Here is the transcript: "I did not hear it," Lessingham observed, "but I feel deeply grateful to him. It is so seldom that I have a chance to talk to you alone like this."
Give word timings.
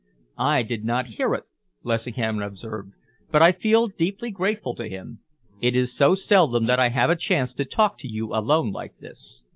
"I 0.39 0.63
did 0.63 0.83
not 0.83 1.05
hear 1.05 1.35
it," 1.35 1.43
Lessingham 1.83 2.41
observed, 2.41 2.93
"but 3.31 3.43
I 3.43 3.51
feel 3.51 3.85
deeply 3.85 4.31
grateful 4.31 4.73
to 4.77 4.89
him. 4.89 5.19
It 5.61 5.75
is 5.75 5.93
so 5.95 6.15
seldom 6.15 6.65
that 6.65 6.79
I 6.79 6.89
have 6.89 7.11
a 7.11 7.15
chance 7.15 7.53
to 7.57 7.65
talk 7.65 7.99
to 7.99 8.07
you 8.07 8.33
alone 8.33 8.71
like 8.71 8.97
this." 8.97 9.19